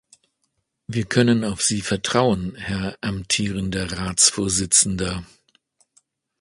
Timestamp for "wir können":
0.87-1.43